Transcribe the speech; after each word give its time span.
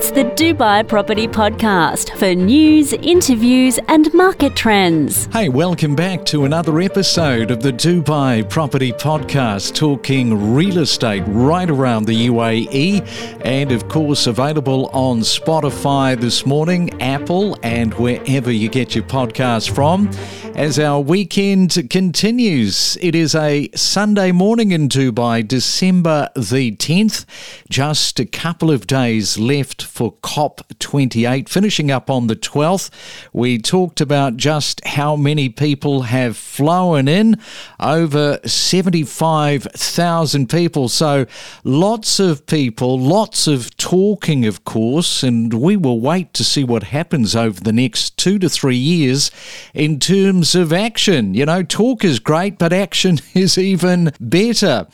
It's 0.00 0.12
the 0.12 0.24
Dubai 0.24 0.88
Property 0.88 1.28
Podcast 1.28 2.16
for 2.16 2.34
news, 2.34 2.94
interviews, 2.94 3.78
and 3.86 4.10
market 4.14 4.56
trends. 4.56 5.26
Hey, 5.26 5.50
welcome 5.50 5.94
back 5.94 6.24
to 6.24 6.46
another 6.46 6.80
episode 6.80 7.50
of 7.50 7.62
the 7.62 7.70
Dubai 7.70 8.48
Property 8.48 8.92
Podcast, 8.92 9.74
talking 9.74 10.54
real 10.54 10.78
estate 10.78 11.22
right 11.26 11.68
around 11.68 12.06
the 12.06 12.28
UAE, 12.28 13.42
and 13.44 13.72
of 13.72 13.88
course, 13.88 14.26
available 14.26 14.88
on 14.94 15.20
Spotify 15.20 16.18
this 16.18 16.46
morning, 16.46 16.98
Apple, 17.02 17.58
and 17.62 17.92
wherever 17.92 18.50
you 18.50 18.70
get 18.70 18.94
your 18.94 19.04
podcast 19.04 19.74
from. 19.74 20.08
As 20.54 20.78
our 20.78 21.00
weekend 21.00 21.90
continues, 21.90 22.96
it 23.02 23.14
is 23.14 23.34
a 23.34 23.68
Sunday 23.74 24.32
morning 24.32 24.72
in 24.72 24.88
Dubai, 24.88 25.46
December 25.46 26.30
the 26.34 26.74
10th. 26.76 27.26
Just 27.68 28.18
a 28.18 28.24
couple 28.24 28.70
of 28.70 28.86
days 28.86 29.38
left 29.38 29.89
for 29.90 30.12
COP28, 30.22 31.48
finishing 31.48 31.90
up 31.90 32.08
on 32.08 32.28
the 32.28 32.36
12th. 32.36 32.90
We 33.32 33.58
talked 33.58 34.00
about 34.00 34.36
just 34.36 34.80
how 34.86 35.16
many 35.16 35.48
people 35.48 36.02
have 36.02 36.36
flown 36.36 37.08
in 37.08 37.40
over 37.78 38.38
75,000 38.44 40.48
people. 40.48 40.88
So 40.88 41.26
lots 41.64 42.20
of 42.20 42.46
people, 42.46 42.98
lots 42.98 43.46
of 43.46 43.76
talking, 43.76 44.46
of 44.46 44.64
course, 44.64 45.22
and 45.22 45.52
we 45.52 45.76
will 45.76 46.00
wait 46.00 46.32
to 46.34 46.44
see 46.44 46.64
what 46.64 46.84
happens 46.84 47.36
over 47.36 47.60
the 47.60 47.72
next 47.72 48.16
two 48.16 48.38
to 48.38 48.48
three 48.48 48.76
years 48.76 49.30
in 49.74 49.98
terms 49.98 50.54
of 50.54 50.72
action. 50.72 51.34
You 51.34 51.46
know, 51.46 51.62
talk 51.62 52.04
is 52.04 52.18
great, 52.18 52.58
but 52.58 52.72
action 52.72 53.18
is 53.34 53.58
even 53.58 54.12
better. 54.20 54.86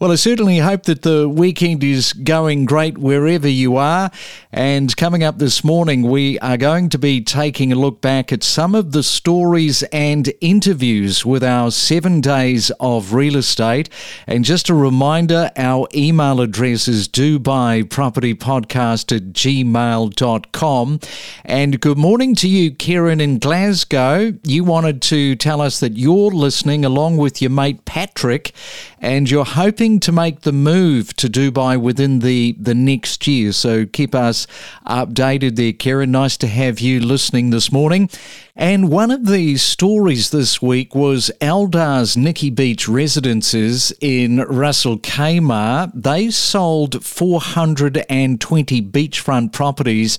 Well, 0.00 0.10
I 0.10 0.16
certainly 0.16 0.58
hope 0.58 0.82
that 0.84 1.02
the 1.02 1.28
weekend 1.28 1.84
is 1.84 2.12
going 2.12 2.64
great 2.64 2.98
wherever 2.98 3.46
you 3.46 3.76
are. 3.76 4.10
And 4.50 4.96
coming 4.96 5.22
up 5.22 5.38
this 5.38 5.62
morning, 5.62 6.10
we 6.10 6.36
are 6.40 6.56
going 6.56 6.88
to 6.88 6.98
be 6.98 7.20
taking 7.20 7.72
a 7.72 7.76
look 7.76 8.00
back 8.00 8.32
at 8.32 8.42
some 8.42 8.74
of 8.74 8.90
the 8.90 9.04
stories 9.04 9.84
and 9.84 10.32
interviews 10.40 11.24
with 11.24 11.44
our 11.44 11.70
seven 11.70 12.20
days 12.20 12.72
of 12.80 13.14
real 13.14 13.36
estate. 13.36 13.88
And 14.26 14.44
just 14.44 14.68
a 14.68 14.74
reminder, 14.74 15.52
our 15.56 15.86
email 15.94 16.40
address 16.40 16.88
is 16.88 17.06
dubaipropertypodcast 17.06 19.16
at 19.16 19.22
gmail.com. 19.32 21.00
And 21.44 21.80
good 21.80 21.98
morning 21.98 22.34
to 22.34 22.48
you, 22.48 22.72
Kieran 22.72 23.20
in 23.20 23.38
Glasgow. 23.38 24.32
You 24.42 24.64
wanted 24.64 25.02
to 25.02 25.36
tell 25.36 25.60
us 25.60 25.78
that 25.78 25.96
you're 25.96 26.32
listening 26.32 26.84
along 26.84 27.18
with 27.18 27.40
your 27.40 27.52
mate 27.52 27.84
Patrick, 27.84 28.52
and 28.98 29.30
you're 29.30 29.44
hoping 29.44 29.84
to 30.00 30.12
make 30.12 30.40
the 30.40 30.52
move 30.52 31.14
to 31.16 31.28
Dubai 31.28 31.80
within 31.80 32.20
the, 32.20 32.54
the 32.58 32.74
next 32.74 33.26
year. 33.26 33.52
So 33.52 33.86
keep 33.86 34.14
us 34.14 34.46
updated 34.86 35.56
there, 35.56 35.72
Karen. 35.72 36.12
Nice 36.12 36.36
to 36.38 36.46
have 36.46 36.80
you 36.80 37.00
listening 37.00 37.50
this 37.50 37.72
morning. 37.72 38.08
And 38.56 38.88
one 38.88 39.10
of 39.10 39.26
the 39.26 39.56
stories 39.56 40.30
this 40.30 40.62
week 40.62 40.94
was 40.94 41.30
Aldar's 41.40 42.16
Nikki 42.16 42.50
Beach 42.50 42.88
residences 42.88 43.92
in 44.00 44.40
Ras 44.42 44.86
Al 44.86 44.98
Khaimah. 44.98 45.90
They 45.94 46.30
sold 46.30 47.04
420 47.04 48.82
beachfront 48.82 49.52
properties 49.52 50.18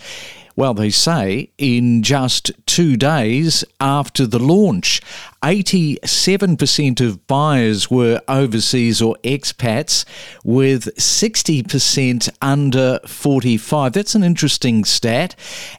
well, 0.56 0.74
they 0.74 0.90
say 0.90 1.50
in 1.58 2.02
just 2.02 2.52
two 2.66 2.96
days 2.96 3.66
after 3.80 4.26
the 4.26 4.40
launch. 4.40 5.02
87% 5.44 7.06
of 7.06 7.28
buyers 7.28 7.92
were 7.92 8.20
overseas 8.28 9.02
or 9.02 9.16
expats, 9.24 10.06
with 10.44 10.86
60% 10.96 12.30
under 12.42 13.00
45. 13.06 13.94
That's 13.94 14.16
an 14.16 14.24
interesting 14.24 14.86
stat. 14.86 15.36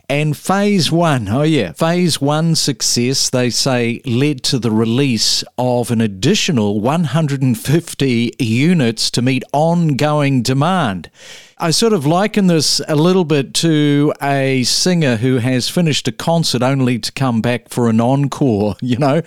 And 0.08 0.36
phase 0.36 0.92
one, 0.92 1.28
oh 1.28 1.42
yeah, 1.42 1.72
phase 1.72 2.20
one 2.20 2.54
success, 2.54 3.28
they 3.28 3.50
say, 3.50 4.02
led 4.04 4.44
to 4.44 4.58
the 4.58 4.70
release 4.70 5.42
of 5.58 5.90
an 5.90 6.00
additional 6.00 6.80
150 6.80 8.32
units 8.38 9.10
to 9.10 9.22
meet 9.22 9.42
ongoing 9.52 10.42
demand. 10.42 11.10
I 11.58 11.70
sort 11.70 11.94
of 11.94 12.04
liken 12.04 12.48
this 12.48 12.82
a 12.86 12.94
little 12.94 13.24
bit 13.24 13.54
to 13.54 14.12
a 14.20 14.62
singer 14.64 15.16
who 15.16 15.38
has 15.38 15.70
finished 15.70 16.06
a 16.06 16.12
concert 16.12 16.62
only 16.62 16.98
to 16.98 17.10
come 17.12 17.40
back 17.40 17.70
for 17.70 17.88
an 17.88 17.98
encore, 17.98 18.76
you 18.82 18.98
know. 18.98 19.22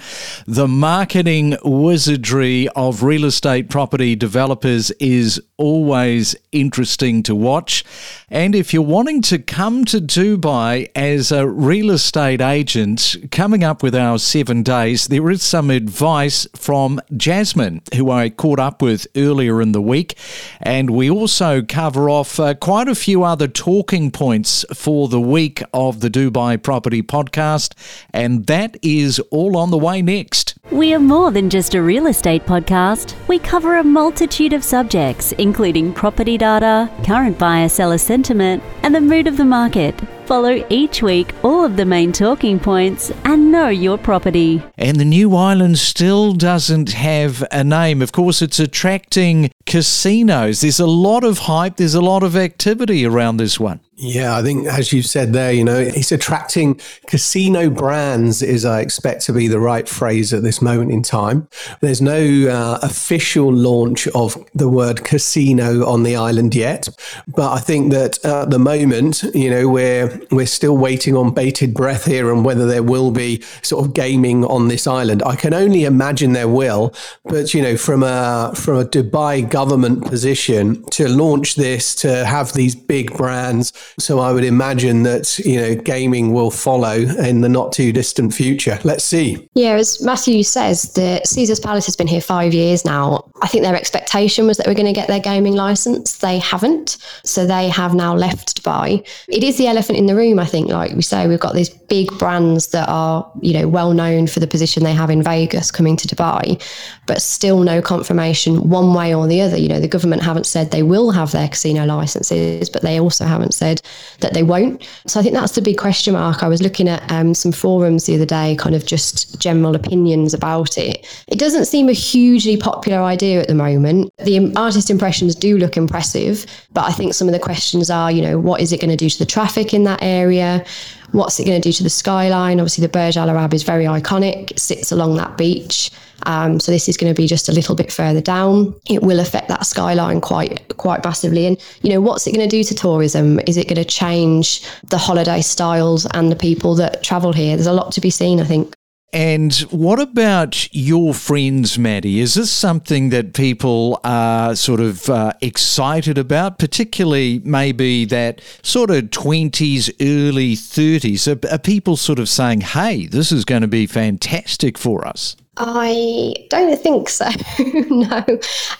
The 0.45 0.67
marketing 0.67 1.57
wizardry 1.63 2.67
of 2.75 3.01
real 3.01 3.25
estate 3.25 3.67
property 3.67 4.15
developers 4.15 4.91
is 4.99 5.41
always 5.57 6.35
interesting 6.51 7.23
to 7.23 7.33
watch. 7.33 7.83
And 8.29 8.53
if 8.53 8.75
you're 8.75 8.83
wanting 8.83 9.23
to 9.23 9.39
come 9.39 9.83
to 9.85 9.99
Dubai 9.99 10.91
as 10.95 11.31
a 11.31 11.47
real 11.47 11.89
estate 11.89 12.41
agent, 12.41 13.15
coming 13.31 13.63
up 13.63 13.81
with 13.81 13.95
our 13.95 14.19
seven 14.19 14.61
days, 14.61 15.07
there 15.07 15.31
is 15.31 15.41
some 15.41 15.71
advice 15.71 16.47
from 16.55 17.01
Jasmine, 17.17 17.81
who 17.95 18.11
I 18.11 18.29
caught 18.29 18.59
up 18.59 18.83
with 18.83 19.07
earlier 19.15 19.63
in 19.63 19.71
the 19.71 19.81
week. 19.81 20.15
And 20.61 20.91
we 20.91 21.09
also 21.09 21.63
cover 21.63 22.07
off 22.07 22.18
uh, 22.39 22.53
quite 22.53 22.87
a 22.87 22.95
few 22.95 23.23
other 23.23 23.47
talking 23.47 24.11
points 24.11 24.65
for 24.73 25.07
the 25.07 25.21
week 25.21 25.63
of 25.73 25.99
the 26.01 26.09
Dubai 26.09 26.61
Property 26.61 27.01
Podcast. 27.01 27.73
And 28.11 28.45
that 28.47 28.77
is 28.81 29.19
all 29.31 29.57
on 29.57 29.71
the 29.71 29.77
way 29.77 30.01
next. 30.01 30.55
We 30.71 30.93
are 30.93 30.99
more 30.99 31.31
than 31.31 31.49
just 31.49 31.75
a 31.75 31.81
real 31.81 32.07
estate 32.07 32.45
podcast. 32.45 33.15
We 33.27 33.39
cover 33.39 33.77
a 33.77 33.83
multitude 33.83 34.53
of 34.53 34.63
subjects, 34.63 35.31
including 35.33 35.93
property 35.93 36.37
data, 36.37 36.89
current 37.05 37.39
buyer 37.39 37.69
seller 37.69 37.97
sentiment, 37.97 38.63
and 38.83 38.93
the 38.93 39.01
mood 39.01 39.27
of 39.27 39.37
the 39.37 39.45
market. 39.45 39.95
Follow 40.29 40.63
each 40.69 41.01
week 41.01 41.33
all 41.43 41.65
of 41.65 41.75
the 41.75 41.85
main 41.85 42.11
talking 42.11 42.59
points 42.59 43.11
and 43.25 43.51
know 43.51 43.69
your 43.69 43.97
property. 43.97 44.61
And 44.77 44.99
the 44.99 45.03
new 45.03 45.35
island 45.35 45.79
still 45.79 46.33
doesn't 46.33 46.91
have 46.91 47.43
a 47.51 47.63
name. 47.63 48.03
Of 48.03 48.11
course, 48.11 48.43
it's 48.43 48.59
attracting 48.59 49.49
casinos. 49.65 50.61
There's 50.61 50.79
a 50.79 50.85
lot 50.85 51.23
of 51.23 51.39
hype, 51.39 51.77
there's 51.77 51.95
a 51.95 52.01
lot 52.01 52.21
of 52.21 52.35
activity 52.35 53.07
around 53.07 53.37
this 53.37 53.59
one. 53.59 53.79
Yeah, 54.01 54.37
I 54.37 54.41
think 54.43 54.65
as 54.65 54.93
you 54.93 55.01
said 55.01 55.33
there, 55.33 55.51
you 55.51 55.65
know, 55.65 55.77
it's 55.77 56.13
attracting 56.13 56.79
casino 57.07 57.69
brands 57.69 58.41
is 58.41 58.63
I 58.63 58.79
expect 58.79 59.23
to 59.23 59.33
be 59.33 59.49
the 59.49 59.59
right 59.59 59.89
phrase 59.89 60.33
at 60.33 60.41
this 60.41 60.61
moment 60.61 60.93
in 60.93 61.03
time. 61.03 61.49
There's 61.81 62.01
no 62.01 62.47
uh, 62.47 62.79
official 62.81 63.53
launch 63.53 64.07
of 64.09 64.37
the 64.55 64.69
word 64.69 65.03
casino 65.03 65.85
on 65.85 66.03
the 66.03 66.15
island 66.15 66.55
yet, 66.55 66.87
but 67.27 67.51
I 67.51 67.59
think 67.59 67.91
that 67.91 68.23
at 68.23 68.51
the 68.51 68.57
moment, 68.57 69.23
you 69.35 69.49
know, 69.49 69.67
we're 69.67 70.17
we're 70.31 70.45
still 70.45 70.77
waiting 70.77 71.17
on 71.17 71.33
bated 71.33 71.73
breath 71.73 72.05
here 72.05 72.31
and 72.31 72.45
whether 72.45 72.65
there 72.65 72.83
will 72.83 73.11
be 73.11 73.43
sort 73.63 73.85
of 73.85 73.93
gaming 73.93 74.45
on 74.45 74.69
this 74.69 74.87
island. 74.87 75.23
I 75.25 75.35
can 75.35 75.53
only 75.53 75.83
imagine 75.83 76.31
there 76.31 76.47
will, 76.47 76.93
but 77.25 77.53
you 77.53 77.61
know, 77.61 77.75
from 77.75 78.03
a 78.03 78.53
from 78.55 78.77
a 78.77 78.85
Dubai 78.85 79.49
government 79.49 80.05
position 80.05 80.85
to 80.91 81.09
launch 81.09 81.55
this 81.55 81.93
to 81.95 82.23
have 82.23 82.53
these 82.53 82.75
big 82.75 83.17
brands 83.17 83.73
so 83.97 84.19
I 84.19 84.31
would 84.31 84.43
imagine 84.43 85.03
that, 85.03 85.39
you 85.39 85.59
know, 85.59 85.75
gaming 85.75 86.33
will 86.33 86.51
follow 86.51 86.93
in 86.93 87.41
the 87.41 87.49
not 87.49 87.71
too 87.71 87.91
distant 87.91 88.33
future. 88.33 88.79
Let's 88.83 89.03
see. 89.03 89.47
Yeah, 89.55 89.73
as 89.73 90.01
Matthew 90.03 90.43
says, 90.43 90.93
the 90.93 91.21
Caesars 91.25 91.59
Palace 91.59 91.85
has 91.85 91.95
been 91.95 92.07
here 92.07 92.21
five 92.21 92.53
years 92.53 92.85
now. 92.85 93.29
I 93.41 93.47
think 93.47 93.63
their 93.63 93.75
expectation 93.75 94.45
was 94.45 94.57
that 94.57 94.67
we're 94.67 94.73
going 94.73 94.85
to 94.85 94.93
get 94.93 95.07
their 95.07 95.19
gaming 95.19 95.53
license. 95.53 96.17
They 96.17 96.39
haven't. 96.39 96.97
So 97.23 97.45
they 97.45 97.69
have 97.69 97.93
now 97.93 98.15
left 98.15 98.61
Dubai. 98.61 99.07
It 99.27 99.43
is 99.43 99.57
the 99.57 99.67
elephant 99.67 99.97
in 99.97 100.05
the 100.05 100.15
room, 100.15 100.39
I 100.39 100.45
think, 100.45 100.69
like 100.69 100.93
we 100.93 101.01
say, 101.01 101.27
we've 101.27 101.39
got 101.39 101.55
these 101.55 101.69
big 101.69 102.11
brands 102.17 102.67
that 102.67 102.87
are, 102.89 103.29
you 103.41 103.53
know, 103.53 103.67
well 103.67 103.93
known 103.93 104.27
for 104.27 104.39
the 104.39 104.47
position 104.47 104.83
they 104.83 104.93
have 104.93 105.09
in 105.09 105.23
Vegas 105.23 105.71
coming 105.71 105.95
to 105.97 106.07
Dubai, 106.07 106.61
but 107.07 107.21
still 107.21 107.61
no 107.63 107.81
confirmation 107.81 108.69
one 108.69 108.93
way 108.93 109.13
or 109.13 109.27
the 109.27 109.41
other. 109.41 109.57
You 109.57 109.69
know, 109.69 109.79
the 109.79 109.87
government 109.87 110.21
haven't 110.21 110.45
said 110.45 110.71
they 110.71 110.83
will 110.83 111.11
have 111.11 111.31
their 111.31 111.47
casino 111.47 111.85
licenses, 111.85 112.69
but 112.69 112.81
they 112.81 112.99
also 112.99 113.25
haven't 113.25 113.53
said 113.53 113.78
that 114.19 114.33
they 114.33 114.43
won't. 114.43 114.87
So 115.07 115.19
I 115.19 115.23
think 115.23 115.35
that's 115.35 115.55
the 115.55 115.61
big 115.61 115.77
question 115.77 116.13
mark. 116.13 116.43
I 116.43 116.47
was 116.47 116.61
looking 116.61 116.87
at 116.87 117.09
um, 117.11 117.33
some 117.33 117.51
forums 117.51 118.05
the 118.05 118.15
other 118.15 118.25
day, 118.25 118.55
kind 118.57 118.75
of 118.75 118.85
just 118.85 119.39
general 119.39 119.75
opinions 119.75 120.33
about 120.33 120.77
it. 120.77 121.05
It 121.27 121.39
doesn't 121.39 121.65
seem 121.65 121.89
a 121.89 121.93
hugely 121.93 122.57
popular 122.57 123.01
idea 123.01 123.41
at 123.41 123.47
the 123.47 123.55
moment. 123.55 124.11
The 124.17 124.53
artist 124.55 124.89
impressions 124.89 125.35
do 125.35 125.57
look 125.57 125.77
impressive, 125.77 126.45
but 126.73 126.85
I 126.85 126.91
think 126.91 127.13
some 127.13 127.27
of 127.27 127.33
the 127.33 127.39
questions 127.39 127.89
are, 127.89 128.11
you 128.11 128.21
know, 128.21 128.39
what 128.39 128.61
is 128.61 128.71
it 128.71 128.79
going 128.79 128.91
to 128.91 128.97
do 128.97 129.09
to 129.09 129.19
the 129.19 129.25
traffic 129.25 129.73
in 129.73 129.83
that 129.83 130.01
area? 130.01 130.65
What's 131.11 131.39
it 131.39 131.45
going 131.45 131.59
to 131.59 131.67
do 131.67 131.73
to 131.73 131.83
the 131.83 131.89
skyline? 131.89 132.59
Obviously, 132.59 132.83
the 132.83 132.89
Burj 132.89 133.17
Al 133.17 133.29
Arab 133.29 133.53
is 133.53 133.63
very 133.63 133.85
iconic, 133.85 134.51
it 134.51 134.59
sits 134.59 134.91
along 134.91 135.15
that 135.17 135.37
beach. 135.37 135.91
Um, 136.23 136.59
so 136.59 136.71
this 136.71 136.87
is 136.89 136.97
going 136.97 137.13
to 137.13 137.19
be 137.19 137.27
just 137.27 137.49
a 137.49 137.51
little 137.51 137.75
bit 137.75 137.91
further 137.91 138.21
down. 138.21 138.75
It 138.89 139.01
will 139.01 139.19
affect 139.19 139.47
that 139.49 139.65
skyline 139.65 140.21
quite 140.21 140.77
quite 140.77 141.03
massively. 141.03 141.45
And 141.45 141.61
you 141.81 141.89
know, 141.89 142.01
what's 142.01 142.27
it 142.27 142.33
going 142.33 142.47
to 142.47 142.55
do 142.55 142.63
to 142.63 142.75
tourism? 142.75 143.39
Is 143.47 143.57
it 143.57 143.67
going 143.67 143.83
to 143.83 143.85
change 143.85 144.63
the 144.83 144.97
holiday 144.97 145.41
styles 145.41 146.05
and 146.13 146.31
the 146.31 146.35
people 146.35 146.75
that 146.75 147.03
travel 147.03 147.33
here? 147.33 147.55
There's 147.55 147.67
a 147.67 147.73
lot 147.73 147.91
to 147.93 148.01
be 148.01 148.09
seen, 148.09 148.39
I 148.39 148.45
think. 148.45 148.73
And 149.11 149.55
what 149.71 149.99
about 149.99 150.71
your 150.73 151.15
friends, 151.15 151.79
Maddie? 151.79 152.19
Is 152.19 152.35
this 152.35 152.51
something 152.51 153.09
that 153.09 153.33
people 153.33 153.99
are 154.03 154.55
sort 154.55 154.79
of 154.79 155.09
uh, 155.09 155.33
excited 155.41 156.19
about, 156.19 156.59
particularly 156.59 157.41
maybe 157.43 158.05
that 158.05 158.41
sort 158.61 158.91
of 158.91 159.05
20s, 159.05 159.89
early 159.99 160.55
30s? 160.55 161.27
Are, 161.27 161.53
are 161.53 161.57
people 161.57 161.97
sort 161.97 162.19
of 162.19 162.29
saying, 162.29 162.61
hey, 162.61 163.07
this 163.07 163.31
is 163.31 163.45
going 163.45 163.63
to 163.63 163.67
be 163.67 163.87
fantastic 163.87 164.77
for 164.77 165.07
us? 165.07 165.35
I 165.61 166.35
don't 166.49 166.79
think 166.81 167.09
so. 167.09 167.29
no, 167.89 168.23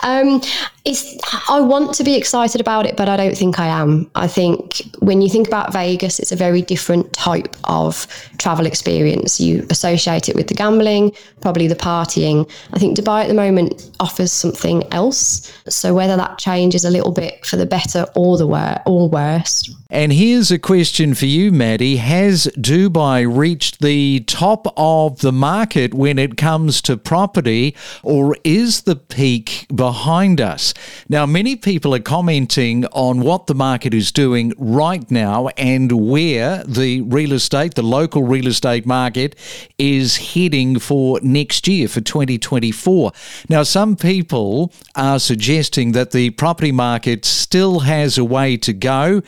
um, 0.01 0.41
it's. 0.85 1.17
I 1.49 1.59
want 1.59 1.93
to 1.95 2.05
be 2.05 2.15
excited 2.15 2.61
about 2.61 2.85
it, 2.85 2.95
but 2.95 3.09
I 3.09 3.17
don't 3.17 3.37
think 3.37 3.59
I 3.59 3.67
am. 3.67 4.09
I 4.15 4.27
think 4.27 4.81
when 4.99 5.21
you 5.21 5.29
think 5.29 5.47
about 5.47 5.73
Vegas, 5.73 6.19
it's 6.19 6.31
a 6.31 6.37
very 6.37 6.61
different 6.61 7.11
type 7.11 7.53
of 7.65 8.07
travel 8.37 8.65
experience. 8.65 9.41
You 9.41 9.67
associate 9.69 10.29
it 10.29 10.35
with 10.35 10.47
the 10.47 10.53
gambling, 10.53 11.11
probably 11.41 11.67
the 11.67 11.75
partying. 11.75 12.49
I 12.71 12.79
think 12.79 12.97
Dubai 12.97 13.23
at 13.23 13.27
the 13.27 13.33
moment 13.33 13.91
offers 13.99 14.31
something 14.31 14.83
else. 14.93 15.51
So 15.67 15.93
whether 15.93 16.15
that 16.15 16.37
changes 16.37 16.85
a 16.85 16.89
little 16.89 17.11
bit 17.11 17.45
for 17.45 17.57
the 17.57 17.65
better 17.65 18.05
or 18.15 18.37
the 18.37 18.47
wor- 18.47 18.81
or 18.85 19.09
worse. 19.09 19.69
And 19.91 20.13
here's 20.13 20.51
a 20.51 20.59
question 20.59 21.15
for 21.15 21.25
you, 21.25 21.51
Maddie: 21.51 21.95
Has 21.95 22.45
Dubai 22.56 23.25
reached 23.27 23.81
the 23.81 24.19
top 24.19 24.71
of 24.77 25.21
the 25.21 25.31
market 25.31 25.95
when 25.95 26.19
it 26.19 26.38
comes 26.38 26.80
to 26.83 26.95
property, 26.95 27.75
or 28.03 28.38
is 28.44 28.81
the 28.81 28.95
peak 28.95 29.65
behind 29.74 30.39
us? 30.39 30.75
Now, 31.09 31.25
many 31.25 31.56
people 31.56 31.95
are 31.95 32.00
commenting 32.00 32.86
on 32.91 33.21
what 33.21 33.47
the 33.47 33.56
market 33.56 33.95
is 33.95 34.12
doing 34.12 34.53
right 34.59 35.09
now 35.09 35.47
and 35.57 35.91
where 36.07 36.63
the 36.65 37.01
real 37.01 37.33
estate, 37.33 37.74
the 37.74 37.81
local 37.81 38.21
real 38.21 38.45
estate 38.45 38.86
market, 38.86 39.36
is 39.80 40.18
heading 40.18 40.77
for 40.77 41.19
next 41.24 41.68
year, 41.68 41.88
for 41.88 42.01
2024. 42.01 43.12
Now, 43.50 43.63
some 43.63 43.95
people 43.95 44.71
are 44.95 45.18
suggesting 45.18 45.94
that 45.94 46.12
the 46.12 46.30
property 46.30 46.71
market 46.71 47.25
still 47.25 47.80
has 47.80 48.19
a 48.19 48.24
way 48.24 48.56
to 48.57 48.71
go, 48.71 49.24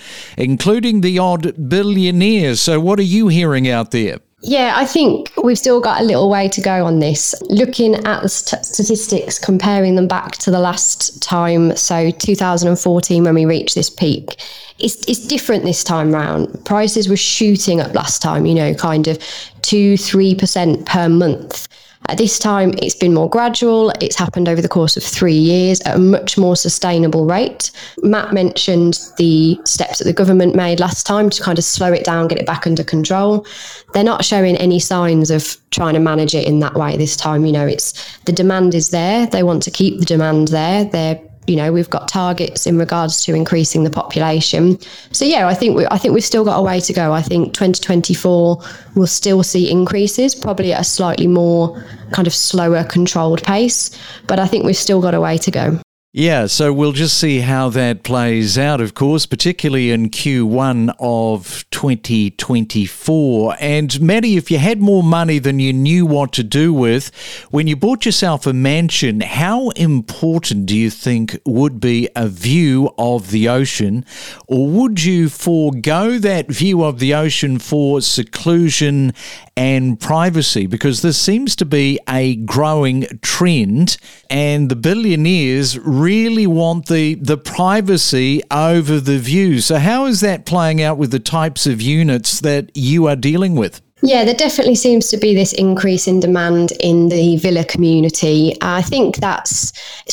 including 0.51 0.99
the 0.99 1.17
odd 1.17 1.69
billionaire. 1.69 2.55
So, 2.55 2.77
what 2.77 2.99
are 2.99 3.09
you 3.17 3.29
hearing 3.29 3.69
out 3.69 3.91
there? 3.91 4.17
Yeah, 4.43 4.73
I 4.75 4.85
think 4.85 5.31
we've 5.41 5.57
still 5.57 5.79
got 5.79 6.01
a 6.01 6.03
little 6.03 6.29
way 6.29 6.49
to 6.49 6.61
go 6.61 6.85
on 6.85 6.99
this. 6.99 7.33
Looking 7.43 7.95
at 8.05 8.21
the 8.21 8.27
st- 8.27 8.65
statistics, 8.65 9.39
comparing 9.39 9.95
them 9.95 10.09
back 10.09 10.33
to 10.39 10.51
the 10.51 10.59
last 10.59 11.21
time, 11.21 11.73
so 11.77 12.11
2014 12.11 13.23
when 13.23 13.33
we 13.33 13.45
reached 13.45 13.75
this 13.75 13.89
peak, 13.89 14.41
it's, 14.77 14.95
it's 15.07 15.25
different 15.25 15.63
this 15.63 15.85
time 15.85 16.11
round. 16.11 16.65
Prices 16.65 17.07
were 17.07 17.15
shooting 17.15 17.79
up 17.79 17.93
last 17.93 18.21
time, 18.21 18.45
you 18.45 18.55
know, 18.55 18.73
kind 18.73 19.07
of 19.07 19.19
two, 19.61 19.93
3% 19.93 20.85
per 20.85 21.07
month. 21.07 21.67
At 22.11 22.17
this 22.17 22.37
time, 22.39 22.73
it's 22.81 22.93
been 22.93 23.13
more 23.13 23.29
gradual. 23.29 23.89
It's 24.01 24.17
happened 24.17 24.49
over 24.49 24.61
the 24.61 24.67
course 24.67 24.97
of 24.97 25.03
three 25.03 25.31
years 25.31 25.79
at 25.81 25.95
a 25.95 25.97
much 25.97 26.37
more 26.37 26.57
sustainable 26.57 27.25
rate. 27.25 27.71
Matt 28.03 28.33
mentioned 28.33 28.99
the 29.15 29.57
steps 29.63 29.99
that 29.99 30.03
the 30.03 30.11
government 30.11 30.53
made 30.53 30.81
last 30.81 31.05
time 31.05 31.29
to 31.29 31.41
kind 31.41 31.57
of 31.57 31.63
slow 31.63 31.93
it 31.93 32.03
down, 32.03 32.27
get 32.27 32.37
it 32.37 32.45
back 32.45 32.67
under 32.67 32.83
control. 32.83 33.45
They're 33.93 34.03
not 34.03 34.25
showing 34.25 34.57
any 34.57 34.77
signs 34.77 35.31
of 35.31 35.55
trying 35.69 35.93
to 35.93 36.01
manage 36.01 36.35
it 36.35 36.45
in 36.45 36.59
that 36.59 36.73
way 36.73 36.97
this 36.97 37.15
time. 37.15 37.45
You 37.45 37.53
know, 37.53 37.65
it's 37.65 37.93
the 38.25 38.33
demand 38.33 38.75
is 38.75 38.89
there. 38.89 39.25
They 39.25 39.43
want 39.43 39.63
to 39.63 39.71
keep 39.71 39.99
the 39.99 40.05
demand 40.05 40.49
there. 40.49 40.83
They're 40.83 41.17
you 41.51 41.57
know 41.57 41.71
we've 41.71 41.89
got 41.89 42.07
targets 42.07 42.65
in 42.65 42.77
regards 42.77 43.23
to 43.25 43.35
increasing 43.35 43.83
the 43.83 43.89
population. 43.89 44.79
So 45.11 45.25
yeah 45.25 45.47
i 45.47 45.53
think 45.53 45.77
we, 45.77 45.85
i 45.87 45.97
think 45.97 46.13
we've 46.13 46.23
still 46.23 46.45
got 46.45 46.57
a 46.57 46.61
way 46.61 46.79
to 46.79 46.93
go. 46.93 47.11
I 47.13 47.21
think 47.21 47.53
2024 47.53 48.63
will 48.95 49.07
still 49.07 49.43
see 49.43 49.69
increases 49.69 50.33
probably 50.33 50.73
at 50.73 50.81
a 50.81 50.83
slightly 50.83 51.27
more 51.27 51.83
kind 52.11 52.27
of 52.27 52.33
slower 52.33 52.83
controlled 52.83 53.43
pace 53.43 53.89
but 54.27 54.39
i 54.39 54.47
think 54.47 54.65
we've 54.65 54.75
still 54.75 55.01
got 55.01 55.13
a 55.13 55.21
way 55.21 55.37
to 55.37 55.51
go 55.51 55.79
yeah, 56.13 56.45
so 56.47 56.73
we'll 56.73 56.91
just 56.91 57.17
see 57.17 57.39
how 57.39 57.69
that 57.69 58.03
plays 58.03 58.57
out, 58.57 58.81
of 58.81 58.93
course, 58.93 59.25
particularly 59.25 59.91
in 59.91 60.09
Q1 60.09 60.93
of 60.99 61.63
2024. 61.71 63.55
And 63.61 64.01
Maddie, 64.01 64.35
if 64.35 64.51
you 64.51 64.57
had 64.57 64.81
more 64.81 65.03
money 65.03 65.39
than 65.39 65.59
you 65.59 65.71
knew 65.71 66.05
what 66.05 66.33
to 66.33 66.43
do 66.43 66.73
with, 66.73 67.15
when 67.49 67.67
you 67.67 67.77
bought 67.77 68.05
yourself 68.05 68.45
a 68.45 68.51
mansion, 68.51 69.21
how 69.21 69.69
important 69.69 70.65
do 70.65 70.75
you 70.75 70.89
think 70.89 71.39
would 71.45 71.79
be 71.79 72.09
a 72.13 72.27
view 72.27 72.93
of 72.97 73.31
the 73.31 73.47
ocean? 73.47 74.03
Or 74.47 74.67
would 74.67 75.01
you 75.01 75.29
forego 75.29 76.19
that 76.19 76.51
view 76.51 76.83
of 76.83 76.99
the 76.99 77.13
ocean 77.13 77.57
for 77.57 78.01
seclusion 78.01 79.13
and 79.55 79.97
privacy? 79.97 80.65
Because 80.65 81.03
this 81.03 81.17
seems 81.17 81.55
to 81.55 81.63
be 81.63 82.01
a 82.09 82.35
growing 82.35 83.07
trend, 83.21 83.95
and 84.29 84.67
the 84.67 84.75
billionaires 84.75 85.77
really 86.01 86.47
want 86.47 86.87
the, 86.87 87.15
the 87.15 87.37
privacy 87.37 88.41
over 88.49 88.99
the 88.99 89.19
view. 89.19 89.61
So, 89.61 89.77
how 89.77 90.05
is 90.05 90.21
that 90.21 90.45
playing 90.45 90.81
out 90.81 90.97
with 90.97 91.11
the 91.11 91.19
types 91.19 91.67
of 91.67 91.81
units 91.81 92.41
that 92.41 92.71
you 92.75 93.07
are 93.07 93.15
dealing 93.15 93.55
with? 93.55 93.81
Yeah, 94.03 94.25
there 94.25 94.35
definitely 94.35 94.75
seems 94.75 95.09
to 95.09 95.17
be 95.17 95.35
this 95.35 95.53
increase 95.53 96.07
in 96.07 96.19
demand 96.19 96.71
in 96.79 97.09
the 97.09 97.37
villa 97.37 97.63
community. 97.63 98.57
I 98.61 98.81
think 98.81 99.17
that's 99.17 99.71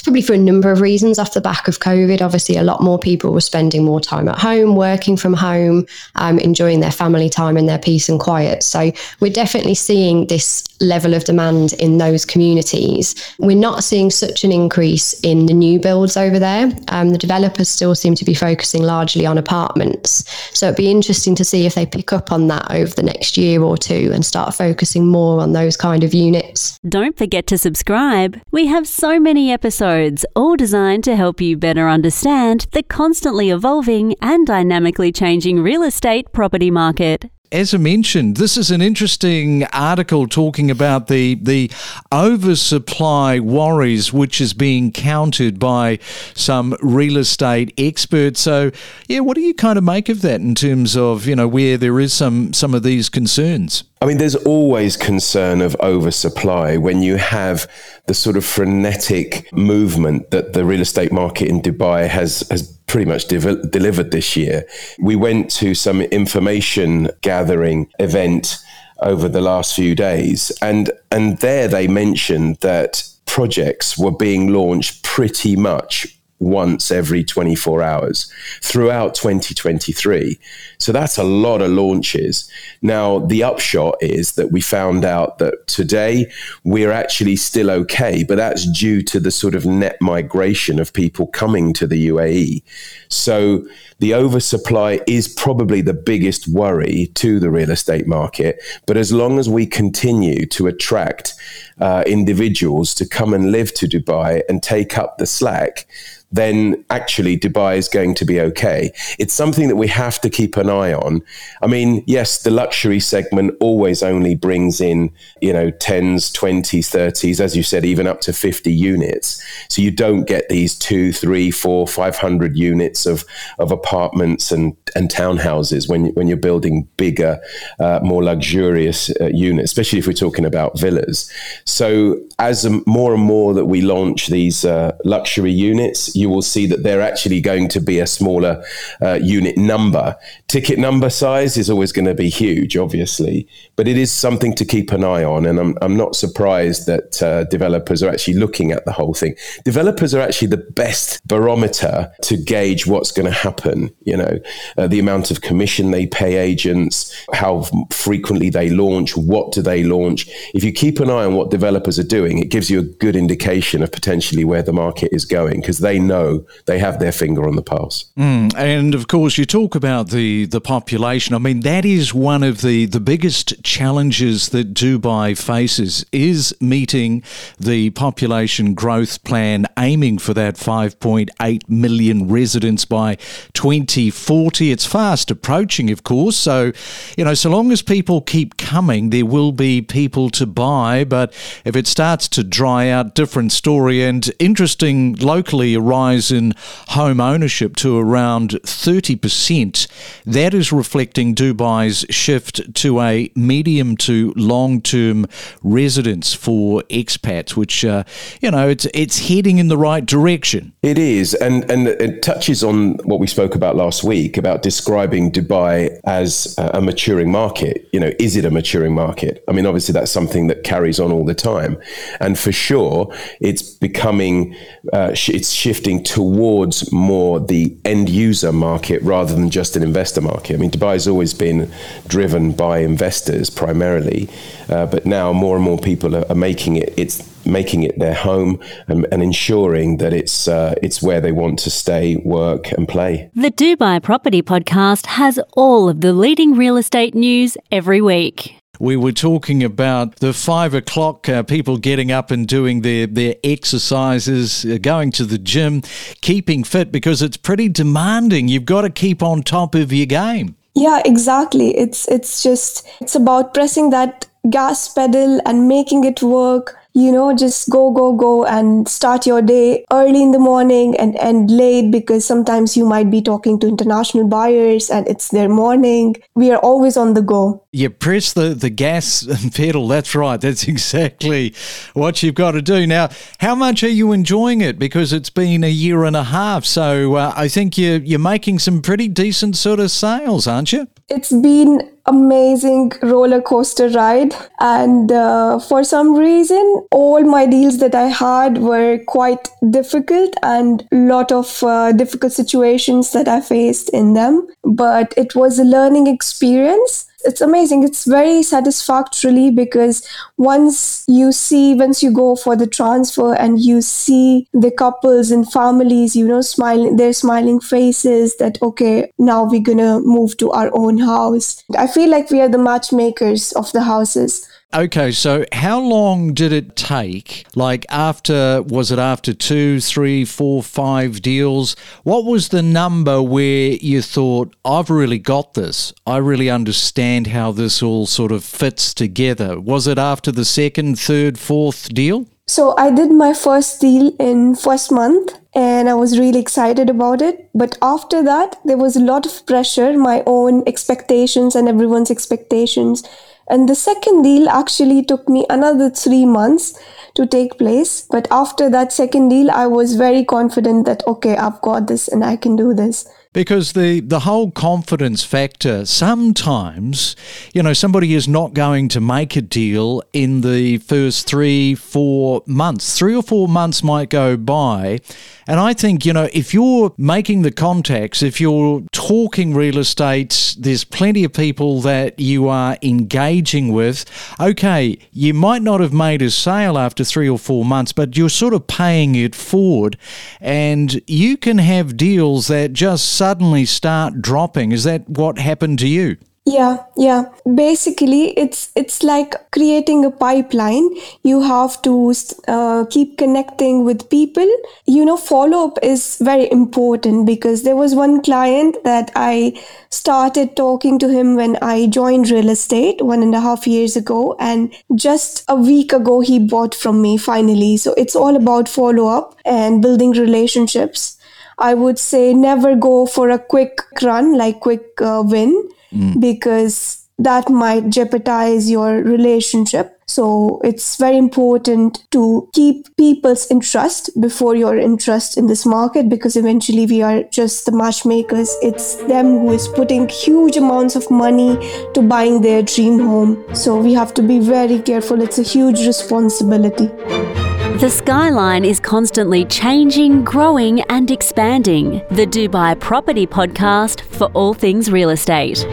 probably 0.09 0.23
for 0.23 0.33
a 0.33 0.39
number 0.39 0.73
of 0.73 0.81
reasons 0.81 1.19
off 1.19 1.35
the 1.35 1.41
back 1.43 1.69
of 1.69 1.81
COVID. 1.81 2.23
Obviously, 2.23 2.57
a 2.57 2.63
lot 2.63 2.81
more 2.81 2.99
people 2.99 3.31
were 3.31 3.43
spending 3.43 3.85
more 3.85 4.01
time 4.01 4.27
at 4.27 4.39
home, 4.39 4.75
working 4.75 5.19
from 5.19 5.35
home, 5.35 5.85
um, 6.15 6.39
enjoying 6.39 6.81
their 6.81 6.91
family 6.91 7.29
time 7.29 7.59
and 7.59 7.69
their 7.69 7.79
peace 7.79 8.09
and 8.09 8.19
quiet. 8.19 8.63
So 8.63 8.91
we're 9.21 9.35
definitely 9.35 9.75
seeing 9.75 10.27
this 10.29 10.65
level 10.81 11.13
of 11.13 11.25
demand 11.25 11.75
in 11.75 11.99
those 11.99 12.25
communities. 12.25 13.15
We're 13.39 13.59
not 13.59 13.85
seeing 13.85 14.11
such 14.11 14.45
an 14.45 14.53
increase 14.53 15.13
in 15.21 15.45
the 15.45 15.53
new 15.53 15.79
builds 15.79 16.17
over 16.17 16.39
there. 16.39 16.73
Um, 16.89 17.11
the 17.11 17.19
developers 17.19 17.69
still 17.69 17.95
seem 17.95 18.15
to 18.15 18.25
be 18.25 18.33
focusing 18.33 18.85
largely 18.85 19.27
on 19.27 19.37
apartments. 19.37 20.25
So 20.57 20.69
it'd 20.69 20.77
be 20.79 20.91
interesting 20.91 21.35
to 21.35 21.45
see 21.45 21.67
if 21.67 21.75
they 21.75 21.85
pick 21.85 22.15
up 22.15 22.33
on 22.33 22.47
that 22.49 22.71
over 22.71 22.95
the 22.95 23.03
next 23.03 23.37
year 23.37 23.63
or 23.63 23.77
two 23.77 24.11
and 24.15 24.25
start 24.25 24.55
focusing 24.55 25.07
more 25.07 25.43
on 25.43 25.53
those 25.53 25.77
kind 25.77 26.03
of 26.03 26.15
units. 26.15 26.79
Don't 26.89 27.19
forget 27.19 27.47
to 27.49 27.59
subscribe. 27.59 28.41
We 28.51 28.69
have 28.69 28.89
so 28.89 29.21
many 29.21 29.53
episodes, 29.53 29.98
all 30.37 30.57
designed 30.57 31.05
to 31.05 31.17
help 31.17 31.41
you 31.41 31.57
better 31.57 31.89
understand 31.89 32.67
the 32.73 32.83
constantly 32.83 33.51
evolving 33.51 34.15
and 34.23 34.47
dynamically 34.47 35.11
changing 35.11 35.61
real 35.63 35.83
estate 35.83 36.33
property 36.33 36.71
market 36.71 37.31
as 37.53 37.73
I 37.73 37.79
mentioned, 37.79 38.37
this 38.37 38.57
is 38.57 38.71
an 38.71 38.83
interesting 38.83 39.65
article 39.73 40.27
talking 40.27 40.71
about 40.71 41.07
the 41.09 41.37
the 41.37 41.71
oversupply 42.13 43.41
worries 43.41 44.13
which 44.13 44.41
is 44.41 44.53
being 44.53 44.93
countered 44.93 45.59
by 45.59 45.99
some 46.35 46.77
real 46.83 47.17
estate 47.17 47.73
experts. 47.79 48.41
So, 48.41 48.71
yeah, 49.09 49.21
what 49.21 49.35
do 49.35 49.41
you 49.41 49.55
kind 49.55 49.79
of 49.79 49.85
make 49.85 50.09
of 50.09 50.23
that 50.23 50.41
in 50.41 50.55
terms 50.55 50.97
of 50.97 51.27
you 51.27 51.37
know 51.37 51.49
where 51.49 51.77
there 51.77 51.99
is 52.01 52.13
some 52.13 52.53
some 52.53 52.75
of 52.75 52.83
these 52.83 53.09
concerns? 53.09 53.85
I 54.01 54.07
mean, 54.07 54.19
there's 54.19 54.37
always 54.37 54.97
concern 54.97 55.61
of 55.61 55.75
oversupply 55.81 56.77
when 56.77 57.03
you 57.03 57.17
have 57.17 57.67
the 58.07 58.15
sort 58.15 58.37
of 58.37 58.45
frenetic 58.45 59.53
movement 59.53 60.31
that 60.31 60.53
the 60.53 60.65
real 60.65 60.81
estate 60.81 61.11
market 61.11 61.49
in 61.49 61.61
Dubai 61.61 62.09
has 62.09 62.47
has 62.51 62.78
pretty 62.89 63.09
much 63.09 63.27
de- 63.27 63.63
delivered 63.69 64.11
this 64.11 64.37
year. 64.37 64.65
We 64.99 65.15
went 65.15 65.51
to 65.53 65.75
some 65.75 66.01
information 66.01 67.11
gathering 67.21 67.89
event 67.99 68.59
over 69.01 69.29
the 69.29 69.41
last 69.41 69.75
few 69.75 69.95
days, 69.95 70.51
and 70.61 70.91
and 71.13 71.39
there 71.39 71.69
they 71.69 71.87
mentioned 71.87 72.57
that 72.61 73.05
projects 73.27 73.97
were 73.97 74.11
being 74.11 74.53
launched 74.53 75.05
pretty 75.05 75.55
much 75.55 76.18
once 76.41 76.91
every 76.91 77.25
24 77.25 77.83
hours 77.83 78.33
throughout 78.63 79.15
2023. 79.15 80.39
So 80.79 80.93
that's 80.93 81.19
a 81.19 81.25
lot 81.25 81.63
of 81.63 81.71
launches. 81.71 82.51
Now, 82.83 83.19
the 83.19 83.43
upshot 83.43 83.97
is 84.01 84.33
that 84.33 84.53
we 84.53 84.61
found 84.61 85.05
out 85.05 85.39
that 85.39 85.67
today 85.67 86.31
we're 86.65 86.93
actually 86.93 87.37
still 87.37 87.71
okay, 87.71 88.25
but 88.25 88.37
that's 88.37 88.71
due 88.71 89.03
to 89.03 89.21
the 89.21 89.31
sort 89.31 89.55
of 89.55 89.67
net 89.67 89.97
migration 90.01 90.79
of 90.79 90.93
people 90.93 91.27
coming 91.27 91.73
to 91.75 91.87
the 91.87 92.09
UAE. 92.09 92.63
So 93.09 93.67
the 93.99 94.15
oversupply 94.15 95.01
is 95.07 95.27
probably 95.27 95.81
the 95.81 95.95
biggest 95.95 96.47
worry 96.47 97.11
to 97.15 97.41
the 97.41 97.51
real 97.51 97.71
estate 97.71 98.07
market. 98.07 98.63
But 98.87 98.97
as 98.97 99.13
long 99.13 99.39
as 99.39 99.49
we 99.49 99.67
continue 99.67 100.47
to 100.47 100.69
attract 100.69 101.35
uh, 101.81 102.05
individuals 102.07 102.95
to 102.95 103.09
come 103.09 103.35
and 103.35 103.51
live 103.51 103.75
to 103.75 103.87
Dubai 103.87 104.43
and 104.49 104.63
take 104.63 104.97
up 104.97 105.19
the 105.19 105.27
slack, 105.27 105.87
then 106.31 106.85
actually 106.91 107.39
Dubai 107.39 107.77
is 107.77 107.89
going 107.89 108.15
to 108.17 108.25
be 108.25 108.41
okay. 108.41 108.93
It's 109.19 109.33
something 109.33 109.69
that 109.69 109.77
we 109.77 109.89
have 109.89 110.21
to 110.21 110.31
keep 110.31 110.57
an 110.57 110.69
eye 110.69 110.93
on. 110.93 111.23
I 111.63 111.67
mean, 111.67 112.05
yes, 112.07 112.43
the 112.43 112.51
luxury 112.51 113.01
segment 113.01 113.57
always 113.61 114.03
only 114.03 114.35
brings 114.35 114.81
in, 114.81 115.11
you 115.41 115.53
know, 115.53 115.71
10s, 115.71 116.33
20s, 116.37 116.87
30s, 116.91 117.41
as 117.41 117.57
you 117.57 117.63
said, 117.63 117.85
even 117.85 118.07
up 118.07 118.21
to 118.23 118.33
50 118.33 118.73
units. 118.73 119.43
So 119.69 119.81
you 119.81 119.91
don't 119.91 120.25
get 120.25 120.49
these 120.49 120.77
two, 120.77 121.13
three, 121.13 121.51
four, 121.51 121.87
500 121.87 122.57
units 122.57 123.07
of, 123.07 123.25
of 123.59 123.73
apartments 123.73 124.53
and 124.53 124.77
and 124.95 125.09
townhouses 125.09 125.89
when 125.89 126.07
when 126.15 126.27
you're 126.29 126.37
building 126.37 126.89
bigger, 126.97 127.41
uh, 127.81 128.01
more 128.03 128.23
luxurious 128.25 129.11
uh, 129.21 129.27
units, 129.27 129.71
especially 129.71 129.99
if 129.99 130.07
we're 130.07 130.13
talking 130.13 130.45
about 130.45 130.79
villas. 130.79 131.31
So 131.65 132.21
as 132.39 132.69
more 132.87 133.15
and 133.15 133.23
more 133.23 133.55
that 133.55 133.67
we 133.67 133.81
launch 133.81 134.29
these 134.29 134.65
uh, 134.65 134.97
luxury 135.05 135.53
units, 135.53 136.15
you 136.19 136.29
will 136.29 136.43
see 136.43 136.67
that 136.67 136.83
they're 136.83 137.01
actually 137.01 137.41
going 137.41 137.69
to 137.69 137.81
be 137.81 138.01
a 138.01 138.07
smaller 138.07 138.63
uh, 139.01 139.19
unit 139.23 139.57
number. 139.57 140.17
Ticket 140.49 140.79
number 140.79 141.11
size 141.11 141.57
is 141.57 141.71
always 141.71 141.93
going 141.93 142.07
to 142.07 142.15
be 142.15 142.29
huge, 142.29 142.77
obviously, 142.77 143.47
but 143.77 143.87
it 143.87 143.97
is 143.97 144.11
something 144.11 144.55
to 144.57 144.65
keep 144.65 144.91
an 144.91 145.05
eye 145.05 145.23
on. 145.23 145.47
And 145.47 145.59
I'm, 145.61 145.79
I'm 145.81 145.97
not 145.97 146.17
surprised 146.17 146.87
that 146.87 147.23
uh, 147.23 147.45
developers 147.45 148.03
are 148.03 148.11
actually 148.11 148.35
looking 148.35 148.73
at 148.73 148.85
the 148.85 148.93
whole 148.93 149.15
thing. 149.15 149.37
Developers 149.65 150.13
are 150.15 150.21
actually 150.21 150.49
the 150.49 150.57
best 150.57 151.27
barometer 151.27 152.11
to 152.23 152.37
gauge 152.37 152.87
what's 152.87 153.13
going 153.13 153.27
to 153.27 153.33
happen. 153.33 153.91
You 154.03 154.17
know, 154.17 154.39
uh, 154.77 154.89
the 154.89 154.99
amount 154.99 155.31
of 155.31 155.43
commission 155.43 155.93
they 155.93 156.07
pay 156.07 156.37
agents, 156.37 157.15
how 157.33 157.63
frequently 157.91 158.51
they 158.51 158.71
launch, 158.71 159.17
what 159.17 159.53
do 159.53 159.63
they 159.63 159.85
launch. 159.85 160.29
If 160.55 160.65
you 160.65 160.73
keep 160.73 160.99
an 160.99 161.11
eye 161.11 161.25
on 161.25 161.35
what 161.35 161.51
developers 161.51 161.99
are 161.99 162.05
doing, 162.05 162.39
it 162.39 162.51
gives 162.51 162.71
you 162.71 162.81
a 162.81 162.83
good 162.83 163.15
indication 163.15 163.83
of 163.83 163.93
potentially 163.93 164.45
where 164.45 164.63
the 164.63 164.73
market 164.73 165.11
is 165.13 165.25
going 165.25 165.61
because 165.61 165.79
they 165.79 165.99
know 166.09 166.45
they 166.67 166.79
have 166.79 166.99
their 166.99 167.13
finger 167.13 167.47
on 167.47 167.57
the 167.57 167.63
pulse. 167.63 168.07
Mm, 168.17 168.55
and 168.57 168.95
of 168.95 169.07
course, 169.07 169.39
you 169.39 169.45
talk 169.45 169.75
about 169.75 170.11
the 170.11 170.47
the 170.47 170.61
population. 170.61 171.35
I 171.35 171.39
mean, 171.39 171.61
that 171.61 171.85
is 171.85 172.13
one 172.13 172.43
of 172.43 172.63
the 172.63 172.87
the 172.87 173.01
biggest 173.01 173.63
challenges 173.63 174.49
that 174.51 174.75
Dubai 174.75 175.39
faces 175.39 176.05
is 176.13 176.55
meeting 176.61 177.23
the 177.59 177.91
population 177.91 178.75
growth 178.75 179.23
plan, 179.25 179.67
aiming 179.79 180.19
for 180.19 180.35
that 180.35 180.55
5.8 180.57 181.69
million 181.69 182.29
residents 182.29 182.85
by 182.85 183.17
2040. 183.53 184.71
It's 184.71 184.87
fast 184.87 185.31
approaching, 185.31 185.91
of 185.91 186.03
course. 186.05 186.37
So, 186.37 186.73
you 187.17 187.25
know, 187.25 187.35
so 187.35 187.51
long 187.51 187.73
as 187.73 187.83
people 187.83 188.21
keep 188.21 188.57
coming, 188.57 189.11
there 189.11 189.27
will 189.27 189.53
be 189.53 189.83
people 189.83 190.31
to 190.31 190.47
buy. 190.47 191.05
But 191.05 191.33
if 191.65 191.77
it 191.77 191.87
starts 191.87 192.29
to 192.29 192.45
dry 192.45 192.89
out, 192.89 193.15
different 193.15 193.53
story. 193.53 194.03
And 194.03 194.31
interesting, 194.39 195.15
locally, 195.17 195.75
a 195.75 195.81
rise 195.99 196.31
in 196.31 196.55
home 196.99 197.21
ownership 197.21 197.75
to 197.77 197.99
around 197.99 198.51
30%. 198.51 199.89
That 200.25 200.55
is 200.55 200.73
reflecting 200.73 201.35
Dubai's 201.35 202.07
shift 202.09 202.75
to 202.83 203.01
a 203.01 203.31
medium 203.35 203.97
to 204.09 204.33
long 204.37 204.81
term 204.81 205.27
residence 205.63 206.35
for 206.35 206.83
expats, 206.83 207.57
which, 207.57 207.85
uh, 207.85 208.05
you 208.41 208.51
know, 208.51 208.69
it's, 208.69 208.87
it's 208.95 209.29
heading 209.29 209.59
in 209.59 209.69
the 209.69 209.77
right 209.77 210.05
direction. 210.05 210.73
It 210.83 210.99
is. 210.99 211.35
And, 211.35 211.69
and 211.71 211.89
it 211.89 212.23
touches 212.23 212.63
on 212.63 212.95
what 213.11 213.19
we 213.19 213.27
spoke 213.27 213.55
about 213.55 213.75
last 213.75 214.05
week 214.05 214.37
about 214.37 214.63
describing 214.63 215.33
Dubai 215.33 215.99
as 216.05 216.55
a 216.59 216.81
maturing 216.81 217.31
market. 217.33 217.89
You 217.93 218.01
know, 218.01 218.13
is 218.21 218.37
it 218.37 218.45
a 218.45 218.51
maturing 218.51 218.95
market? 218.95 219.43
I 219.49 219.53
mean, 219.53 219.67
obviously, 219.67 219.93
that's 219.93 220.13
something 220.13 220.47
that 220.47 220.63
carries 220.63 221.01
on 221.01 221.11
all 221.11 221.25
the 221.25 221.35
time. 221.35 221.77
And 222.21 222.39
for 222.39 222.53
sure, 222.53 223.13
it's 223.41 223.63
becoming, 223.89 224.55
uh, 224.93 225.11
it's 225.13 225.51
shifting 225.51 225.88
towards 225.97 226.93
more 226.93 227.41
the 227.41 227.75
end 227.85 228.09
user 228.09 228.53
market 228.53 229.03
rather 229.03 229.35
than 229.35 229.51
just 229.51 229.77
an 229.77 229.83
investor 229.83 230.21
market. 230.21 230.55
I 230.55 230.57
mean, 230.59 230.71
Dubai 230.71 230.93
has 230.93 231.09
always 231.09 231.35
been 231.35 231.71
driven 232.07 232.53
by 232.53 232.79
investors 232.79 233.51
primarily, 233.51 234.29
uh, 234.69 234.87
but 234.87 235.07
now 235.07 235.33
more 235.33 235.57
and 235.57 235.65
more 235.65 235.79
people 235.79 236.15
are, 236.15 236.27
are 236.29 236.35
making 236.35 236.77
it. 236.77 236.93
It's 236.97 237.17
making 237.47 237.83
it 237.83 237.99
their 237.99 238.15
home 238.15 238.61
and, 238.89 239.07
and 239.11 239.23
ensuring 239.23 239.97
that 239.99 240.13
it's 240.13 240.47
uh, 240.47 240.75
it's 240.83 241.03
where 241.03 241.21
they 241.21 241.33
want 241.33 241.59
to 241.61 241.71
stay, 241.71 242.17
work, 242.17 242.71
and 242.73 242.87
play. 242.87 243.31
The 243.35 243.51
Dubai 243.51 244.03
Property 244.03 244.43
Podcast 244.43 245.07
has 245.07 245.41
all 245.55 245.89
of 245.89 246.01
the 246.01 246.13
leading 246.13 246.55
real 246.57 246.77
estate 246.77 247.15
news 247.15 247.57
every 247.73 248.01
week. 248.01 248.58
We 248.79 248.97
were 248.97 249.13
talking 249.13 249.65
about 249.65 250.17
the 250.17 250.33
five 250.33 250.75
o'clock 250.75 251.29
uh, 251.29 251.43
people 251.43 251.79
getting 251.79 252.13
up 252.13 252.31
and 252.31 252.47
doing 252.47 252.83
their, 252.83 253.07
their 253.07 253.35
exercises, 253.43 254.65
uh, 254.65 254.79
going 254.81 255.11
to 255.13 255.25
the 255.25 255.39
gym, 255.39 255.83
keeping 256.21 256.63
fit 256.65 256.93
because 256.93 257.21
it's 257.21 257.37
pretty 257.37 257.69
demanding. 257.69 258.49
You've 258.49 258.65
got 258.65 258.83
to 258.83 258.91
keep 258.91 259.23
on 259.23 259.43
top 259.43 259.75
of 259.75 259.93
your 259.93 260.07
game. 260.07 260.57
Yeah, 260.75 261.03
exactly. 261.05 261.77
It's 261.77 262.07
it's 262.07 262.43
just 262.43 262.87
it's 263.01 263.17
about 263.17 263.53
pressing 263.53 263.91
that 263.91 264.27
gas 264.49 264.89
pedal 264.89 265.41
and 265.45 265.67
making 265.67 266.05
it 266.05 266.23
work 266.23 266.77
you 266.99 267.13
know, 267.13 267.35
just 267.35 267.71
go, 267.71 267.93
go, 267.93 268.13
go 268.13 268.45
and 268.45 268.89
start 268.89 269.25
your 269.25 269.41
day 269.41 269.85
early 269.93 270.21
in 270.21 270.33
the 270.33 270.39
morning 270.39 270.99
and 270.99 271.15
end 271.17 271.49
late 271.49 271.93
because 271.93 272.25
sometimes 272.25 272.77
you 272.77 272.85
might 272.85 273.09
be 273.09 273.23
talking 273.23 273.59
to 273.61 273.69
international 273.69 274.27
buyers 274.27 274.91
and 274.91 275.07
it's 275.07 275.29
their 275.29 275.49
morning. 275.49 276.17
We 276.35 276.51
are 276.51 276.59
always 276.59 276.97
on 276.97 277.15
the 277.15 277.23
go. 277.23 277.63
You 277.71 277.91
press 277.91 278.33
the, 278.33 278.49
the 278.55 278.71
gas 278.71 279.25
pedal. 279.55 279.87
That's 279.87 280.15
right. 280.17 280.41
That's 280.41 280.67
exactly 280.67 281.55
what 281.95 282.23
you've 282.23 282.35
got 282.35 282.53
to 282.53 282.63
do. 282.63 282.85
Now, 282.85 283.11
how 283.39 283.55
much 283.55 283.85
are 283.85 283.89
you 283.89 284.11
enjoying 284.11 284.61
it? 284.61 284.77
Because 284.77 285.13
it's 285.13 285.31
been 285.31 285.63
a 285.63 285.71
year 285.71 286.05
and 286.05 286.17
a 286.17 286.25
half. 286.25 286.65
So 286.65 287.15
uh, 287.15 287.33
I 287.37 287.47
think 287.47 287.79
you're, 287.79 287.99
you're 287.99 288.19
making 288.19 288.59
some 288.59 288.83
pretty 288.83 289.07
decent 289.07 289.57
sort 289.57 289.79
of 289.79 289.93
sales, 289.93 290.49
aren't 290.49 290.73
you? 290.73 290.89
It's 291.09 291.31
been 291.31 291.81
amazing 292.09 292.93
roller 293.03 293.41
coaster 293.41 293.89
ride. 293.91 294.35
And 294.59 295.13
uh, 295.13 295.59
for 295.61 295.85
some 295.85 296.15
reason 296.15 296.87
all 296.91 297.23
my 297.25 297.47
deals 297.47 297.79
that 297.79 297.95
i 297.95 298.07
had 298.07 298.59
were 298.59 298.99
quite 299.07 299.49
difficult 299.71 300.35
and 300.43 300.87
a 300.93 300.97
lot 300.97 301.31
of 301.33 301.63
uh, 301.63 301.93
difficult 301.93 302.33
situations 302.33 303.13
that 303.13 303.29
i 303.29 303.41
faced 303.41 303.91
in 303.91 304.15
them. 304.15 304.47
But 304.65 305.15
it 305.17 305.35
was 305.35 305.59
a 305.59 305.65
learning 305.65 306.07
experience 306.07 307.08
it's 307.25 307.41
amazing. 307.41 307.83
It's 307.83 308.05
very 308.05 308.43
satisfactorily 308.43 309.51
because 309.51 310.07
once 310.37 311.05
you 311.09 311.33
see, 311.33 311.75
once 311.75 312.03
you 312.03 312.13
go 312.13 312.37
for 312.37 312.55
the 312.57 312.67
transfer 312.67 313.35
and 313.35 313.61
you 313.61 313.81
see 313.81 314.47
the 314.53 314.71
couples 314.71 315.31
and 315.31 315.51
families, 315.51 316.15
you 316.15 316.29
know, 316.29 316.41
smiling, 316.41 316.97
their 316.97 317.13
smiling 317.13 317.61
faces 317.61 318.37
that, 318.37 318.59
okay, 318.63 319.13
now 319.19 319.45
we're 319.45 319.63
to 319.63 320.01
move 320.01 320.37
to 320.39 320.51
our 320.53 320.71
own 320.73 320.99
house. 320.99 321.63
I 321.77 321.87
feel 321.87 322.09
like 322.09 322.31
we 322.31 322.41
are 322.41 322.49
the 322.49 322.59
matchmakers 322.59 323.53
of 323.53 323.71
the 323.73 323.83
houses. 323.83 324.49
Okay, 324.75 325.13
so 325.13 325.47
how 325.51 325.81
long 325.81 326.35
did 326.35 326.53
it 326.53 326.77
take? 326.77 327.47
Like 327.55 327.87
after, 327.89 328.63
was 328.63 328.93
it 328.93 328.99
after 328.99 329.33
two, 329.33 329.81
three, 329.81 330.27
four, 330.27 330.63
five 330.63 331.23
deals? 331.23 331.75
What 332.03 332.27
was 332.27 332.51
the 332.51 332.61
number 332.61 333.23
where 333.23 333.71
you 333.81 334.03
thought, 334.03 334.55
I've 334.67 334.91
really 334.91 335.19
got 335.19 335.55
this? 335.55 335.95
I 336.07 336.19
really 336.19 336.51
understand 336.51 337.29
how 337.29 337.51
this 337.51 337.83
all 337.83 338.05
sort 338.05 338.31
of 338.31 338.45
fits 338.45 338.93
together. 338.93 339.59
Was 339.59 339.87
it 339.87 339.97
after 339.97 340.31
the 340.31 340.45
second, 340.45 340.99
third, 340.99 341.39
fourth 341.39 341.89
deal? 341.95 342.27
So 342.47 342.77
I 342.77 342.91
did 342.91 343.11
my 343.11 343.33
first 343.33 343.81
deal 343.81 344.15
in 344.21 344.55
first 344.55 344.93
month 344.93 345.33
and 345.55 345.89
I 345.89 345.95
was 345.95 346.19
really 346.19 346.41
excited 346.41 346.91
about 346.91 347.23
it. 347.23 347.49
But 347.55 347.79
after 347.81 348.23
that, 348.23 348.57
there 348.67 348.77
was 348.77 348.97
a 348.97 349.01
lot 349.01 349.25
of 349.25 349.47
pressure, 349.47 349.97
my 349.97 350.23
own 350.27 350.63
expectations 350.67 351.55
and 351.55 351.71
everyone's 351.71 352.11
expectations 352.11 353.03
and 353.51 353.69
the 353.69 353.75
second 353.75 354.23
deal 354.23 354.49
actually 354.49 355.03
took 355.03 355.29
me 355.29 355.47
another 355.51 355.91
three 355.91 356.25
months 356.25 356.79
to 357.15 357.27
take 357.27 357.59
place. 357.59 358.03
But 358.11 358.29
after 358.31 358.71
that 358.71 358.93
second 358.93 359.29
deal, 359.31 359.51
I 359.51 359.67
was 359.67 359.97
very 359.97 360.25
confident 360.25 360.87
that, 360.87 361.07
okay, 361.07 361.37
I've 361.37 361.61
got 361.63 361.87
this 361.87 362.09
and 362.09 362.25
I 362.25 362.37
can 362.37 362.57
do 362.57 362.75
this 362.75 363.09
because 363.33 363.73
the 363.73 364.01
the 364.01 364.21
whole 364.21 364.51
confidence 364.51 365.23
factor 365.23 365.85
sometimes 365.85 367.15
you 367.53 367.63
know 367.63 367.73
somebody 367.73 368.15
is 368.15 368.27
not 368.27 368.55
going 368.55 368.89
to 368.89 369.01
make 369.01 369.37
a 369.37 369.43
deal 369.43 370.03
in 370.13 370.41
the 370.41 370.79
first 370.79 371.27
3 371.27 371.75
4 371.75 372.43
months. 372.47 372.99
3 372.99 373.15
or 373.15 373.23
4 373.23 373.49
months 373.49 373.83
might 373.83 374.09
go 374.09 374.37
by 374.37 375.01
and 375.47 375.61
I 375.61 375.75
think 375.75 376.07
you 376.07 376.13
know 376.13 376.29
if 376.33 376.55
you're 376.55 376.95
making 376.97 377.43
the 377.43 377.51
contacts 377.51 378.23
if 378.23 378.41
you're 378.41 378.83
talking 378.93 379.55
real 379.55 379.79
estate 379.79 380.57
there's 380.59 380.85
plenty 380.85 381.25
of 381.25 381.33
people 381.33 381.81
that 381.83 382.19
you 382.19 382.49
are 382.49 382.79
engaging 382.83 383.73
with 383.73 384.05
okay 384.41 384.99
you 385.13 385.35
might 385.35 385.63
not 385.63 385.81
have 385.81 385.93
made 385.93 386.23
a 386.23 386.31
sale 386.31 386.79
after 386.79 387.05
3 387.05 387.29
or 387.29 387.39
4 387.39 387.65
months 387.65 387.93
but 387.93 388.17
you're 388.17 388.29
sort 388.29 388.55
of 388.55 388.67
paying 388.67 389.15
it 389.15 389.35
forward 389.35 389.99
and 390.41 391.03
you 391.07 391.37
can 391.37 391.59
have 391.59 391.97
deals 391.97 392.49
that 392.49 392.73
just 392.73 393.18
suddenly 393.19 393.65
start 393.65 394.23
dropping. 394.23 394.73
Is 394.73 394.85
that 394.85 395.09
what 395.09 395.39
happened 395.39 395.79
to 395.81 395.89
you? 395.89 396.17
yeah 396.49 396.77
yeah. 396.97 397.25
Basically 397.55 398.31
it's 398.43 398.71
it's 398.75 399.03
like 399.03 399.35
creating 399.51 400.05
a 400.05 400.11
pipeline. 400.11 400.89
You 401.23 401.43
have 401.43 401.81
to 401.83 402.15
uh, 402.49 402.85
keep 402.91 403.19
connecting 403.19 403.85
with 403.85 404.09
people. 404.09 404.49
You 404.87 405.05
know 405.05 405.17
follow 405.17 405.67
up 405.67 405.79
is 405.83 406.07
very 406.31 406.51
important 406.51 407.27
because 407.27 407.65
there 407.65 407.77
was 407.77 407.95
one 407.95 408.23
client 408.23 408.79
that 408.85 409.11
i 409.15 409.53
started 409.91 410.57
talking 410.57 410.99
to 411.03 411.09
him 411.09 411.35
when 411.37 411.57
i 411.63 411.87
joined 411.99 412.31
real 412.31 412.51
estate 412.55 413.05
one 413.11 413.23
and 413.23 413.35
a 413.35 413.45
half 413.49 413.67
years 413.67 413.97
ago. 413.97 414.37
And 414.39 414.75
just 414.95 415.45
a 415.49 415.57
week 415.57 415.93
ago 415.93 416.21
he 416.21 416.39
bought 416.39 416.75
from 416.75 417.03
me 417.03 417.17
finally. 417.19 417.77
So 417.77 417.95
it's 417.95 418.17
all 418.17 418.37
about 418.37 418.69
follow 418.69 419.07
up 419.19 419.37
and 419.45 419.83
building 419.83 420.13
relationships 420.13 421.18
I 421.59 421.75
would 421.75 421.99
say 421.99 422.35
never 422.35 422.77
go 422.77 423.07
for 423.07 423.31
a 423.31 423.39
quick 423.39 423.81
run, 424.03 424.37
like 424.37 424.61
quick 424.61 425.01
uh, 425.01 425.23
win, 425.27 425.69
mm. 425.93 426.21
because 426.21 427.09
that 427.19 427.51
might 427.51 427.91
jeopardize 427.91 428.71
your 428.71 429.03
relationship. 429.03 429.99
So 430.07 430.61
it's 430.65 430.97
very 430.97 431.19
important 431.19 432.05
to 432.13 432.49
keep 432.55 432.97
people's 432.97 433.51
interest 433.51 434.09
before 434.19 434.55
your 434.57 434.79
interest 434.79 435.37
in 435.37 435.49
this 435.49 435.67
market 435.67 436.09
because 436.09 436.37
eventually 436.37 436.87
we 436.87 437.03
are 437.03 437.25
just 437.25 437.67
the 437.67 437.73
matchmakers. 437.73 438.57
It's 438.63 438.97
them 439.07 439.27
who 439.41 439.53
is 439.53 439.69
putting 439.69 440.09
huge 440.09 440.57
amounts 440.57 440.97
of 440.97 441.11
money 441.11 441.59
to 441.93 442.01
buying 442.01 442.41
their 442.41 442.63
dream 442.63 443.01
home. 443.01 443.45
So 443.55 443.77
we 443.77 443.93
have 443.95 444.15
to 444.15 444.23
be 444.23 444.39
very 444.39 444.79
careful. 444.79 445.21
It's 445.21 445.39
a 445.39 445.43
huge 445.43 445.85
responsibility. 445.87 447.48
The 447.81 447.89
skyline 447.89 448.65
is 448.65 448.81
constantly 448.81 449.45
changing, 449.45 450.25
growing, 450.25 450.81
and 450.91 451.09
expanding. 451.13 452.03
The 452.11 452.27
Dubai 452.27 452.81
Property 452.81 453.25
Podcast 453.25 454.01
for 454.01 454.25
all 454.35 454.53
things 454.53 454.91
real 454.91 455.11
estate. 455.11 455.65